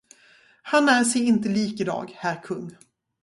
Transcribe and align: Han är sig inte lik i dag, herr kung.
Han 0.63 0.89
är 0.89 1.03
sig 1.03 1.27
inte 1.27 1.49
lik 1.49 1.79
i 1.79 1.83
dag, 1.83 2.11
herr 2.17 2.41
kung. 2.43 2.77